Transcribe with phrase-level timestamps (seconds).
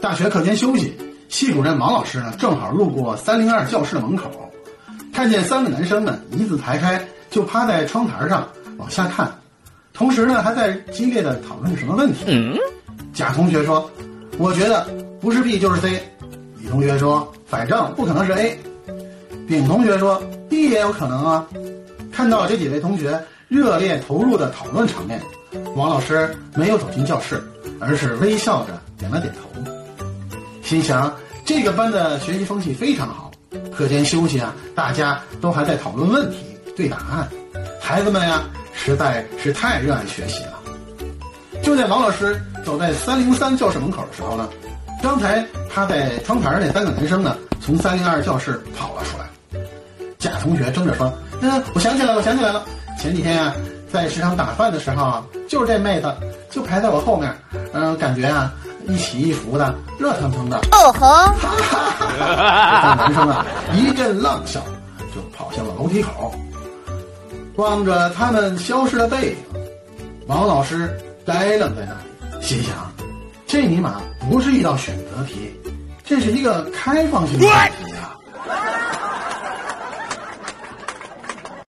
[0.00, 0.96] 大学课间休息，
[1.28, 4.30] 系主任王老师呢正好路过三零二教室的门口，
[5.12, 9.30] 看见三个男生们一字排开，就趴在窗台上往下看，
[9.92, 12.58] 同时呢还在激烈的讨论什么问题。
[13.12, 13.90] 甲同学说
[14.38, 14.86] ：“我觉得
[15.20, 16.00] 不是 B 就是 C。”
[16.62, 18.56] 乙同学说：“反正不可能是 A。”
[19.48, 21.44] 丙同学说：“B 也有可能啊。”
[22.12, 25.20] 看到这几位同学热烈投入的讨论场面，
[25.74, 27.42] 王老师没有走进教室，
[27.80, 29.48] 而是微笑着点了点头，
[30.68, 33.30] 心想这个班的学习风气非常好。
[33.74, 36.44] 课间休息啊，大家都还在讨论问题、
[36.76, 37.26] 对答案，
[37.80, 38.42] 孩子们呀
[38.74, 40.58] 实在是太热爱学习了。
[41.62, 44.46] 就在王老师走在三零三教室门口的时候呢，
[45.02, 49.24] 刚才趴在窗台那三个男生呢，从三零二教室跑了出来。
[50.18, 51.10] 甲同学争着说
[51.40, 52.62] ：“嗯，我想起来了，我想起来了，
[53.00, 53.54] 前几天啊、
[53.90, 56.14] 在食堂打饭的时候啊，就是这妹子
[56.50, 57.34] 就排在我后面，
[57.72, 58.52] 嗯、感觉啊
[58.88, 61.32] 一起一伏的，热腾腾的。”哦吼！
[62.18, 62.18] 这
[62.96, 64.60] 男生啊一阵浪笑，
[65.14, 66.34] 就跑向了楼梯口。
[67.56, 69.36] 望着他们消失的背影，
[70.26, 71.92] 王老师呆愣在那
[72.38, 72.74] 里，心想：
[73.46, 75.52] 这尼玛不是一道选择题，
[76.04, 77.94] 这是一个开放性的问题。